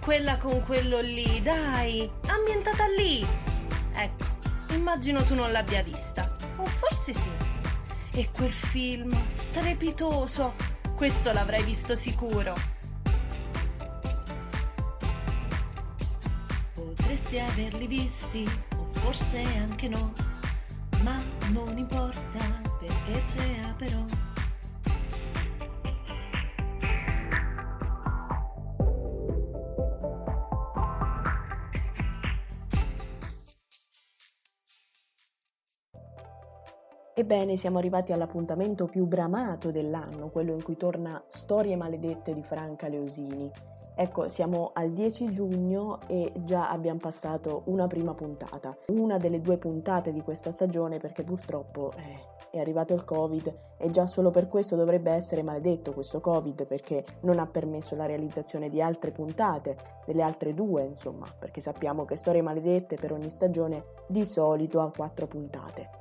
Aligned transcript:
Quella 0.00 0.38
con 0.38 0.62
quello 0.64 1.00
lì, 1.00 1.40
dai, 1.42 2.10
ambientata 2.26 2.84
lì. 2.96 3.24
Ecco, 3.92 4.24
immagino 4.72 5.22
tu 5.22 5.34
non 5.34 5.52
l'abbia 5.52 5.82
vista. 5.82 6.36
O 6.56 6.64
forse 6.64 7.12
sì. 7.12 7.30
E 8.12 8.30
quel 8.32 8.50
film 8.50 9.14
strepitoso, 9.28 10.54
questo 10.96 11.32
l'avrai 11.32 11.62
visto 11.62 11.94
sicuro. 11.94 12.54
Potresti 16.74 17.38
averli 17.38 17.86
visti, 17.86 18.50
o 18.76 18.84
forse 18.86 19.42
anche 19.42 19.86
no, 19.86 20.12
ma 21.02 21.22
non 21.50 21.76
importa 21.76 22.60
perché 22.80 23.22
c'è 23.22 23.74
però. 23.76 24.29
Ebbene, 37.20 37.58
siamo 37.58 37.76
arrivati 37.76 38.14
all'appuntamento 38.14 38.86
più 38.86 39.04
bramato 39.04 39.70
dell'anno, 39.70 40.30
quello 40.30 40.54
in 40.54 40.62
cui 40.62 40.78
torna 40.78 41.22
Storie 41.26 41.76
maledette 41.76 42.32
di 42.32 42.42
Franca 42.42 42.88
Leosini. 42.88 43.52
Ecco, 43.94 44.28
siamo 44.28 44.70
al 44.72 44.92
10 44.92 45.30
giugno 45.30 46.00
e 46.06 46.32
già 46.36 46.70
abbiamo 46.70 46.98
passato 46.98 47.64
una 47.66 47.86
prima 47.88 48.14
puntata, 48.14 48.74
una 48.86 49.18
delle 49.18 49.42
due 49.42 49.58
puntate 49.58 50.14
di 50.14 50.22
questa 50.22 50.50
stagione 50.50 50.96
perché 50.96 51.22
purtroppo 51.22 51.92
eh, 51.94 52.56
è 52.56 52.58
arrivato 52.58 52.94
il 52.94 53.04
Covid 53.04 53.54
e 53.76 53.90
già 53.90 54.06
solo 54.06 54.30
per 54.30 54.48
questo 54.48 54.74
dovrebbe 54.74 55.10
essere 55.10 55.42
maledetto 55.42 55.92
questo 55.92 56.20
Covid 56.20 56.66
perché 56.66 57.04
non 57.20 57.38
ha 57.38 57.46
permesso 57.46 57.96
la 57.96 58.06
realizzazione 58.06 58.70
di 58.70 58.80
altre 58.80 59.10
puntate, 59.10 59.76
delle 60.06 60.22
altre 60.22 60.54
due 60.54 60.84
insomma, 60.84 61.26
perché 61.38 61.60
sappiamo 61.60 62.06
che 62.06 62.16
Storie 62.16 62.40
maledette 62.40 62.96
per 62.96 63.12
ogni 63.12 63.28
stagione 63.28 63.84
di 64.06 64.24
solito 64.24 64.80
ha 64.80 64.90
quattro 64.90 65.26
puntate. 65.26 65.99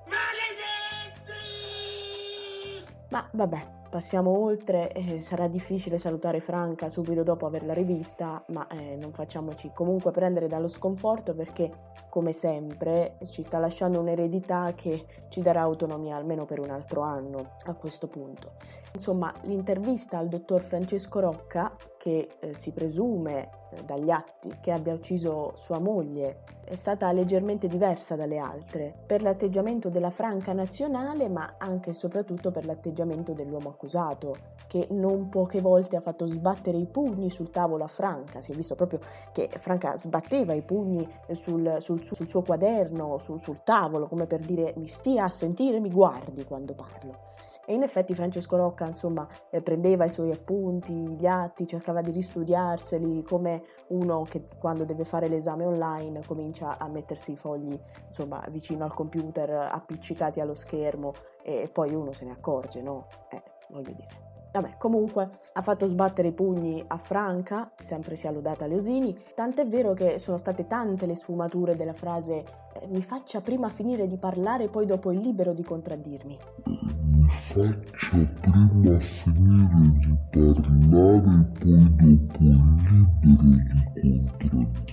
Ma 3.10 3.28
vabbè, 3.32 3.88
passiamo 3.90 4.38
oltre, 4.38 4.92
eh, 4.92 5.20
sarà 5.20 5.48
difficile 5.48 5.98
salutare 5.98 6.40
Franca 6.40 6.90
subito 6.90 7.24
dopo 7.24 7.48
averla 7.48 7.74
rivista, 7.74 8.44
ma 8.50 8.68
eh, 8.68 8.96
non 8.96 9.12
facciamoci 9.14 9.72
comunque 9.74 10.12
prendere 10.12 10.48
dallo 10.48 10.68
sconforto 10.68 11.34
perché, 11.34 11.72
come 12.10 12.32
sempre, 12.32 13.18
ci 13.32 13.42
sta 13.42 13.58
lasciando 13.58 14.00
un'eredità 14.00 14.74
che 14.76 15.06
ci 15.30 15.42
darà 15.42 15.62
autonomia 15.62 16.16
almeno 16.16 16.46
per 16.46 16.60
un 16.60 16.70
altro 16.70 17.02
anno 17.02 17.56
a 17.66 17.74
questo 17.74 18.08
punto. 18.08 18.54
Insomma, 18.94 19.34
l'intervista 19.42 20.20
al 20.20 20.28
dottor 20.28 20.62
Francesco 20.62 21.20
Rocca, 21.20 21.76
che 22.00 22.30
eh, 22.40 22.54
si 22.54 22.72
presume 22.72 23.50
eh, 23.72 23.84
dagli 23.84 24.10
atti 24.10 24.54
che 24.62 24.72
abbia 24.72 24.94
ucciso 24.94 25.52
sua 25.56 25.80
moglie 25.80 26.44
è 26.64 26.76
stata 26.76 27.12
leggermente 27.12 27.68
diversa 27.68 28.16
dalle 28.16 28.38
altre, 28.38 28.96
per 29.06 29.22
l'atteggiamento 29.22 29.90
della 29.90 30.12
Franca 30.12 30.54
nazionale, 30.54 31.28
ma 31.28 31.56
anche 31.58 31.90
e 31.90 31.94
soprattutto 31.94 32.52
per 32.52 32.66
l'atteggiamento 32.66 33.34
dell'uomo 33.34 33.70
accusato, 33.70 34.36
che 34.68 34.88
non 34.92 35.30
poche 35.30 35.62
volte 35.62 35.98
ha 35.98 36.02
fatto 36.02 36.28
sbattere 36.28 36.78
i 36.78 36.86
pugni 36.86 37.32
sul 37.32 37.50
tavolo 37.50 37.84
a 37.84 37.88
Franca. 37.88 38.40
Si 38.40 38.52
è 38.52 38.56
visto 38.56 38.76
proprio 38.76 39.00
che 39.32 39.50
Franca 39.58 39.98
sbatteva 39.98 40.54
i 40.54 40.62
pugni 40.62 41.08
sul, 41.32 41.78
sul, 41.80 42.04
sul 42.04 42.30
suo 42.30 42.44
quaderno, 42.44 43.18
sul, 43.18 43.42
sul 43.42 43.64
tavolo, 43.64 44.08
come 44.08 44.28
per 44.28 44.42
dire 44.42 44.74
mi 44.78 44.86
stia 44.86 45.26
a 45.26 45.30
sentire, 45.30 45.80
mi 45.80 45.92
guardi 45.92 46.46
quando 46.46 46.76
parlo. 46.76 47.29
E 47.66 47.74
in 47.74 47.84
effetti 47.84 48.14
Francesco 48.16 48.56
Rocca, 48.56 48.86
insomma, 48.86 49.28
eh, 49.50 49.62
prendeva 49.62 50.06
i 50.06 50.10
suoi 50.10 50.32
appunti, 50.32 50.94
gli 50.94 51.26
atti, 51.26 51.68
cercava 51.68 52.02
di 52.02 52.12
ristudiarseli 52.12 53.24
come 53.24 53.64
uno 53.90 54.24
che 54.24 54.48
quando 54.60 54.86
deve 54.86 55.04
fare 55.04 55.28
l'esame 55.28 55.66
online 55.66 56.24
comincia 56.26 56.78
a 56.78 56.88
mettersi 56.88 57.34
i 57.34 57.38
fogli, 57.38 57.80
insomma, 58.08 58.44
vicino 58.50 58.84
al 58.86 58.94
computer, 58.94 59.50
appiccicati 59.72 60.40
allo 60.40 60.56
schermo 60.56 61.14
e 61.44 61.70
poi 61.72 61.94
uno 61.94 62.14
se 62.14 62.26
ne 62.26 62.32
accorge, 62.32 62.82
no? 62.82 63.08
Eh, 63.30 63.42
voglio 63.70 63.92
dire. 63.92 64.28
Vabbè, 64.52 64.78
comunque 64.78 65.30
ha 65.54 65.62
fatto 65.62 65.86
sbattere 65.86 66.30
i 66.30 66.34
pugni 66.34 66.84
a 66.88 66.98
Franca, 66.98 67.72
sempre 67.78 68.16
sia 68.16 68.32
lodata 68.32 68.66
Leosini, 68.66 69.16
tant'è 69.36 69.68
vero 69.68 69.94
che 69.94 70.18
sono 70.18 70.38
state 70.38 70.66
tante 70.66 71.06
le 71.06 71.16
sfumature 71.16 71.76
della 71.76 71.94
frase 71.94 72.44
eh, 72.74 72.88
mi 72.88 73.02
faccia 73.02 73.42
prima 73.42 73.70
finire 73.70 74.08
di 74.08 74.18
parlare 74.18 74.68
poi 74.70 74.88
dopo 74.88 75.12
è 75.12 75.16
libero 75.16 75.54
di 75.54 75.64
contraddirmi 75.64 77.09
faccia 77.30 78.18
prima 78.42 79.00
finire 79.00 79.70
di 80.00 80.18
parlare 80.32 81.48
e 81.58 82.18
poi 82.28 82.58
dopo 82.58 83.22
libero 83.22 83.22
di 83.22 83.36
contraddirmi. 83.38 84.88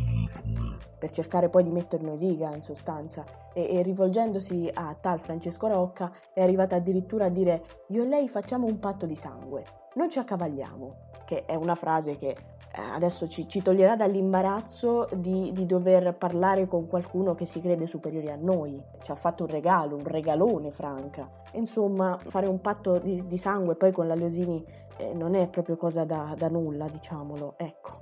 Per 0.99 1.11
cercare 1.11 1.49
poi 1.49 1.63
di 1.63 1.71
metterlo 1.71 2.13
in 2.13 2.19
riga, 2.19 2.55
in 2.55 2.63
sostanza, 2.63 3.25
e, 3.53 3.77
e 3.77 3.83
rivolgendosi 3.83 4.71
a 4.73 4.95
tal 5.01 5.21
Francesco 5.21 5.67
Rocca 5.69 6.13
è 6.33 6.43
arrivata 6.43 6.77
addirittura 6.77 7.27
a 7.27 7.31
dire 7.31 7.65
io 7.89 8.03
e 8.03 8.07
lei 8.07 8.29
facciamo 8.29 8.67
un 8.67 8.79
patto 8.79 9.07
di 9.07 9.17
sangue, 9.17 9.65
non 9.95 10.11
ci 10.11 10.19
accavagliamo, 10.19 11.06
che 11.27 11.45
è 11.45 11.55
una 11.55 11.75
frase 11.75 12.17
che 12.17 12.29
eh, 12.29 12.81
adesso 12.81 13.29
ci, 13.29 13.49
ci, 13.49 13.63
toglierà 13.63 13.97
dall'imbarazzo 13.97 15.09
di, 15.15 15.51
di, 15.53 15.67
dover 15.67 16.15
parlare 16.17 16.67
con 16.67 16.87
qualcuno 16.87 17.35
che 17.35 17.45
si 17.45 17.61
crede 17.61 17.87
superiore 17.87 18.31
a 18.31 18.37
noi. 18.37 18.81
Ci 19.03 19.11
ha 19.11 19.15
fatto 19.15 19.45
un 19.45 19.51
regalo, 19.51 19.97
un 19.97 20.05
regalone 20.05 20.71
Franca. 20.71 21.29
Insomma, 21.53 22.19
fare 22.19 22.47
un 22.47 22.61
patto 22.61 22.99
di, 22.99 23.27
di 23.27 23.37
sangue 23.39 23.77
poi 23.77 23.93
con 23.93 24.07
la 24.07 24.15
Leosini 24.15 24.65
eh, 24.99 25.15
non 25.15 25.35
è 25.35 25.49
proprio 25.49 25.77
cosa 25.77 26.05
da, 26.05 26.35
da 26.37 26.49
nulla, 26.49 26.87
diciamolo. 26.87 27.55
Ecco. 27.57 28.01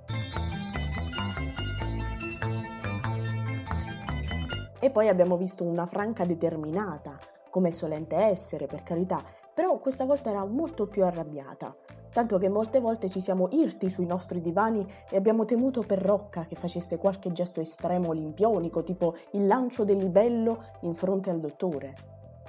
E 4.80 4.90
poi 4.90 5.08
abbiamo 5.08 5.36
visto 5.36 5.64
una 5.64 5.86
Franca 5.86 6.24
determinata, 6.24 7.16
come 7.48 7.70
solente 7.70 8.16
essere, 8.16 8.66
per 8.66 8.82
carità, 8.82 9.22
però 9.54 9.78
questa 9.78 10.04
volta 10.04 10.30
era 10.30 10.44
molto 10.44 10.88
più 10.88 11.04
arrabbiata 11.04 11.74
tanto 12.14 12.38
che 12.38 12.48
molte 12.48 12.78
volte 12.78 13.10
ci 13.10 13.20
siamo 13.20 13.48
irti 13.50 13.90
sui 13.90 14.06
nostri 14.06 14.40
divani 14.40 14.86
e 15.10 15.16
abbiamo 15.16 15.44
temuto 15.44 15.82
per 15.82 15.98
Rocca 16.00 16.46
che 16.46 16.54
facesse 16.54 16.96
qualche 16.96 17.32
gesto 17.32 17.60
estremo 17.60 18.10
olimpionico, 18.10 18.84
tipo 18.84 19.16
il 19.32 19.48
lancio 19.48 19.82
del 19.82 19.96
libello 19.96 20.62
in 20.82 20.94
fronte 20.94 21.30
al 21.30 21.40
dottore. 21.40 21.94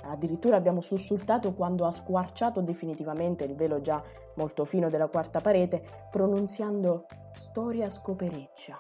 Addirittura 0.03 0.56
abbiamo 0.56 0.81
sussultato 0.81 1.56
quando 1.56 1.88
ha 1.88 1.92
squarciato 1.92 2.62
definitivamente 2.62 3.44
il 3.44 3.56
velo 3.56 3.81
già 3.81 4.03
molto 4.36 4.66
fino 4.66 4.88
della 4.88 5.08
quarta 5.08 5.42
parete, 5.42 5.82
pronunziando 6.12 7.08
storia 7.32 7.90
scopereccia. 7.90 8.80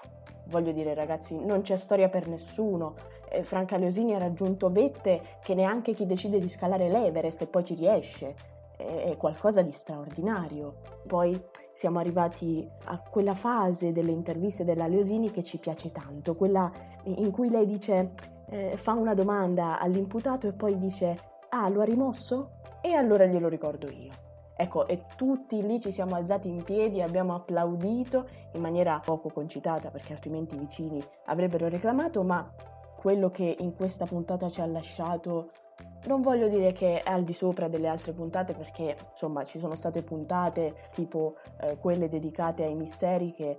Voglio 0.49 0.71
dire 0.71 0.93
ragazzi, 0.93 1.43
non 1.43 1.61
c'è 1.61 1.77
storia 1.77 2.09
per 2.09 2.27
nessuno. 2.27 2.93
Eh, 3.27 3.41
Franca 3.41 3.77
Leosini 3.77 4.13
ha 4.13 4.19
raggiunto 4.19 4.69
vette 4.69 5.39
che 5.41 5.55
neanche 5.55 5.95
chi 5.95 6.05
decide 6.05 6.37
di 6.37 6.47
scalare 6.47 6.89
l'Everest 6.89 7.41
e 7.41 7.47
poi 7.47 7.63
ci 7.63 7.73
riesce 7.73 8.53
è 8.77 9.15
qualcosa 9.17 9.61
di 9.61 9.71
straordinario. 9.71 10.77
Poi 11.07 11.39
siamo 11.73 11.99
arrivati 11.99 12.67
a 12.85 12.99
quella 12.99 13.33
fase 13.33 13.91
delle 13.91 14.11
interviste 14.11 14.63
della 14.63 14.87
Leosini 14.87 15.31
che 15.31 15.43
ci 15.43 15.57
piace 15.57 15.91
tanto, 15.91 16.35
quella 16.35 16.71
in 17.03 17.31
cui 17.31 17.49
lei 17.49 17.65
dice, 17.65 18.13
eh, 18.49 18.77
fa 18.77 18.93
una 18.93 19.13
domanda 19.13 19.79
all'imputato 19.79 20.47
e 20.47 20.53
poi 20.53 20.77
dice, 20.77 21.17
ah, 21.49 21.67
lo 21.69 21.81
ha 21.81 21.85
rimosso? 21.85 22.51
E 22.81 22.93
allora 22.93 23.25
glielo 23.25 23.47
ricordo 23.47 23.89
io. 23.89 24.11
Ecco, 24.57 24.87
e 24.87 25.03
tutti 25.17 25.61
lì 25.61 25.81
ci 25.81 25.91
siamo 25.91 26.15
alzati 26.15 26.47
in 26.47 26.63
piedi, 26.63 27.01
abbiamo 27.01 27.35
applaudito 27.35 28.25
in 28.53 28.61
maniera 28.61 29.01
poco 29.03 29.29
concitata 29.29 29.89
perché 29.89 30.13
altrimenti 30.13 30.55
i 30.55 30.59
vicini 30.59 31.03
avrebbero 31.25 31.67
reclamato, 31.67 32.23
ma 32.23 32.49
quello 32.95 33.29
che 33.29 33.55
in 33.59 33.75
questa 33.75 34.05
puntata 34.05 34.49
ci 34.49 34.61
ha 34.61 34.65
lasciato 34.65 35.51
non 36.07 36.21
voglio 36.21 36.47
dire 36.47 36.71
che 36.71 37.01
è 37.01 37.09
al 37.09 37.23
di 37.23 37.33
sopra 37.33 37.67
delle 37.67 37.87
altre 37.87 38.13
puntate 38.13 38.53
perché 38.53 38.95
insomma 39.11 39.43
ci 39.43 39.59
sono 39.59 39.75
state 39.75 40.03
puntate 40.03 40.75
tipo 40.91 41.35
eh, 41.61 41.77
quelle 41.77 42.09
dedicate 42.09 42.63
ai 42.63 42.75
misteri 42.75 43.33
che 43.33 43.57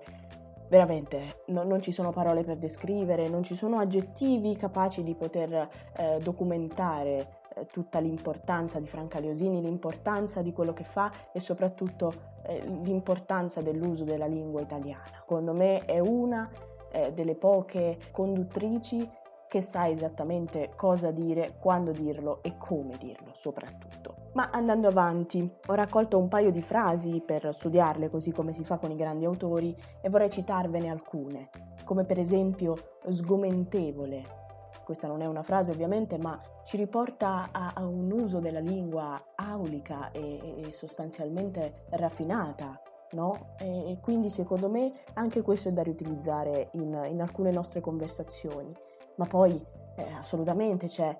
veramente 0.69 1.43
no, 1.47 1.63
non 1.63 1.81
ci 1.81 1.93
sono 1.93 2.11
parole 2.11 2.43
per 2.43 2.57
descrivere, 2.57 3.29
non 3.29 3.43
ci 3.43 3.55
sono 3.55 3.79
aggettivi 3.79 4.57
capaci 4.57 5.03
di 5.03 5.15
poter 5.15 5.69
eh, 5.97 6.19
documentare 6.23 7.45
eh, 7.55 7.67
tutta 7.67 7.99
l'importanza 7.99 8.81
di 8.81 8.87
Franca 8.87 9.21
Leosini, 9.21 9.61
l'importanza 9.61 10.43
di 10.43 10.53
quello 10.53 10.73
che 10.73 10.85
fa 10.85 11.11
e 11.33 11.41
soprattutto 11.41 12.13
eh, 12.43 12.61
l'importanza 12.83 13.61
dell'uso 13.61 14.05
della 14.05 14.27
lingua 14.27 14.61
italiana. 14.61 15.05
Secondo 15.21 15.53
me 15.53 15.85
è 15.85 15.99
una 15.99 16.49
eh, 16.91 17.13
delle 17.13 17.35
poche 17.35 17.99
conduttrici 18.11 19.09
che 19.49 19.61
sa 19.61 19.89
esattamente 19.89 20.73
cosa 20.77 21.11
dire, 21.11 21.57
quando 21.59 21.93
dirlo 21.93 22.43
e 22.43 22.57
come 22.57 22.97
dirlo 22.99 23.33
soprattutto. 23.33 24.31
Ma 24.35 24.51
andando 24.51 24.89
avanti, 24.89 25.51
ho 25.67 25.75
raccolto 25.75 26.19
un 26.19 26.29
paio 26.29 26.51
di 26.51 26.63
frasi 26.63 27.23
per 27.25 27.53
studiarle 27.53 28.11
così 28.11 28.33
come 28.33 28.53
si 28.53 28.65
fa 28.65 28.79
con 28.79 28.91
i 28.91 28.97
grandi 28.97 29.25
autori 29.25 29.75
e 30.01 30.09
vorrei 30.09 30.31
citarvene 30.31 30.91
alcune, 30.91 31.49
come 31.85 32.05
per 32.05 32.19
esempio 32.19 32.75
sgomentevole. 33.09 34.45
Questa 34.85 35.09
non 35.09 35.21
è 35.21 35.27
una 35.27 35.43
frase 35.43 35.71
ovviamente, 35.73 36.17
ma 36.19 36.39
ci 36.65 36.77
riporta 36.77 37.49
a, 37.51 37.73
a 37.75 37.85
un 37.85 38.11
uso 38.13 38.39
della 38.39 38.61
lingua 38.61 39.21
aulica 39.35 40.11
e, 40.13 40.65
e 40.65 40.73
sostanzialmente 40.73 41.87
raffinata, 41.91 42.81
no? 43.13 43.55
E 43.59 43.99
quindi 44.01 44.31
secondo 44.31 44.69
me 44.69 44.93
anche 45.15 45.43
questo 45.43 45.71
è 45.71 45.73
da 45.73 45.83
riutilizzare 45.83 46.69
in, 46.73 47.07
in 47.09 47.21
alcune 47.21 47.51
nostre 47.51 47.81
conversazioni. 47.81 48.69
Ma 49.17 49.27
poi 49.27 49.61
eh, 49.97 50.13
assolutamente 50.13 50.87
c'è 50.87 51.17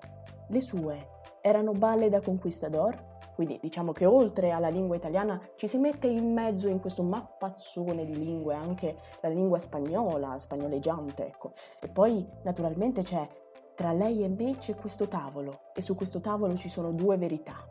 le 0.49 0.61
sue 0.61 1.15
erano 1.41 1.71
balle 1.71 2.09
da 2.09 2.19
conquistador, 2.19 3.15
quindi 3.35 3.57
diciamo 3.61 3.91
che 3.91 4.05
oltre 4.05 4.51
alla 4.51 4.67
lingua 4.67 4.95
italiana 4.95 5.39
ci 5.55 5.67
si 5.67 5.77
mette 5.77 6.07
in 6.07 6.33
mezzo 6.33 6.67
in 6.67 6.79
questo 6.79 7.03
mappazzone 7.03 8.03
di 8.03 8.17
lingue 8.17 8.55
anche 8.55 8.97
la 9.21 9.29
lingua 9.29 9.59
spagnola, 9.59 10.37
spagnoleggiante, 10.39 11.25
ecco. 11.25 11.53
E 11.79 11.87
poi 11.87 12.27
naturalmente 12.43 13.03
c'è 13.03 13.27
tra 13.75 13.93
lei 13.93 14.23
e 14.23 14.27
me 14.27 14.57
c'è 14.57 14.75
questo 14.75 15.07
tavolo 15.07 15.59
e 15.73 15.81
su 15.81 15.95
questo 15.95 16.19
tavolo 16.19 16.55
ci 16.55 16.67
sono 16.67 16.91
due 16.91 17.15
verità. 17.17 17.65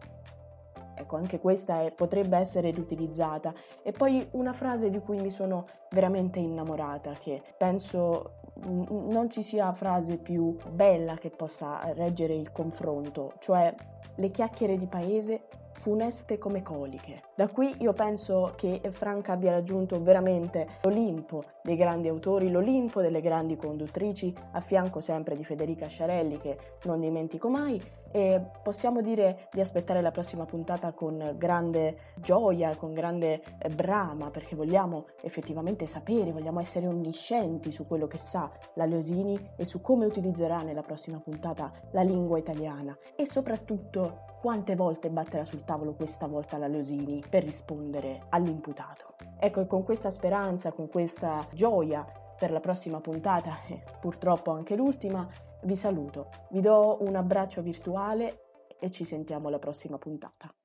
Ecco, 0.98 1.16
anche 1.16 1.40
questa 1.40 1.82
è, 1.82 1.92
potrebbe 1.92 2.38
essere 2.38 2.70
riutilizzata. 2.70 3.52
E 3.82 3.92
poi 3.92 4.26
una 4.32 4.54
frase 4.54 4.88
di 4.88 4.98
cui 5.00 5.20
mi 5.20 5.30
sono 5.30 5.66
veramente 5.90 6.38
innamorata, 6.38 7.12
che 7.12 7.42
penso 7.58 8.36
non 8.64 9.28
ci 9.30 9.42
sia 9.42 9.72
frase 9.72 10.16
più 10.16 10.56
bella 10.70 11.16
che 11.16 11.30
possa 11.30 11.92
reggere 11.94 12.34
il 12.34 12.52
confronto, 12.52 13.34
cioè 13.38 13.74
le 14.14 14.30
chiacchiere 14.30 14.76
di 14.76 14.86
paese 14.86 15.48
funeste 15.72 16.38
come 16.38 16.62
coliche. 16.62 17.22
Da 17.34 17.48
qui 17.48 17.74
io 17.80 17.92
penso 17.92 18.54
che 18.56 18.80
Franca 18.90 19.32
abbia 19.32 19.52
raggiunto 19.52 20.02
veramente 20.02 20.66
l'Olimpo 20.82 21.44
dei 21.66 21.74
grandi 21.74 22.06
autori, 22.06 22.48
l'Olimpo 22.48 23.00
delle 23.00 23.20
grandi 23.20 23.56
conduttrici, 23.56 24.32
a 24.52 24.60
fianco 24.60 25.00
sempre 25.00 25.34
di 25.34 25.42
Federica 25.42 25.88
Sciarelli 25.88 26.38
che 26.38 26.56
non 26.84 27.00
dimentico 27.00 27.48
mai 27.48 27.82
e 28.12 28.40
possiamo 28.62 29.00
dire 29.00 29.48
di 29.50 29.60
aspettare 29.60 30.00
la 30.00 30.12
prossima 30.12 30.44
puntata 30.44 30.92
con 30.92 31.34
grande 31.36 32.12
gioia, 32.14 32.76
con 32.76 32.94
grande 32.94 33.42
eh, 33.58 33.68
brama 33.68 34.30
perché 34.30 34.54
vogliamo 34.54 35.06
effettivamente 35.22 35.86
sapere, 35.86 36.30
vogliamo 36.30 36.60
essere 36.60 36.86
onniscienti 36.86 37.72
su 37.72 37.84
quello 37.84 38.06
che 38.06 38.18
sa 38.18 38.48
la 38.74 38.84
Leosini 38.84 39.36
e 39.56 39.64
su 39.64 39.80
come 39.80 40.06
utilizzerà 40.06 40.58
nella 40.58 40.82
prossima 40.82 41.18
puntata 41.18 41.72
la 41.90 42.02
lingua 42.02 42.38
italiana 42.38 42.96
e 43.16 43.26
soprattutto 43.26 44.34
quante 44.40 44.76
volte 44.76 45.10
batterà 45.10 45.44
sul 45.44 45.64
tavolo 45.64 45.94
questa 45.94 46.28
volta 46.28 46.56
la 46.56 46.68
Leosini 46.68 47.20
per 47.28 47.42
rispondere 47.42 48.26
all'imputato. 48.28 49.14
Ecco, 49.38 49.60
e 49.60 49.66
con 49.66 49.82
questa 49.82 50.08
speranza, 50.08 50.72
con 50.72 50.88
questa 50.88 51.46
gioia 51.56 52.06
per 52.38 52.52
la 52.52 52.60
prossima 52.60 53.00
puntata 53.00 53.62
e 53.66 53.82
purtroppo 54.00 54.52
anche 54.52 54.76
l'ultima, 54.76 55.28
vi 55.62 55.74
saluto, 55.74 56.28
vi 56.50 56.60
do 56.60 56.98
un 57.00 57.16
abbraccio 57.16 57.62
virtuale 57.62 58.42
e 58.78 58.90
ci 58.90 59.04
sentiamo 59.04 59.48
alla 59.48 59.58
prossima 59.58 59.98
puntata. 59.98 60.56